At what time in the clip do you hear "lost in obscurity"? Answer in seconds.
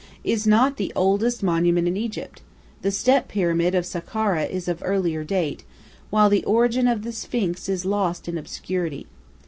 7.85-9.05